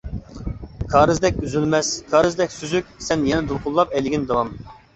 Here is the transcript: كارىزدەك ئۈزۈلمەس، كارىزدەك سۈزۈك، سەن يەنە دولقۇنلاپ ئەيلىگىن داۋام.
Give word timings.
كارىزدەك 0.93 1.37
ئۈزۈلمەس، 1.49 1.91
كارىزدەك 2.15 2.55
سۈزۈك، 2.57 2.91
سەن 3.11 3.29
يەنە 3.31 3.47
دولقۇنلاپ 3.53 3.97
ئەيلىگىن 3.97 4.29
داۋام. 4.35 4.55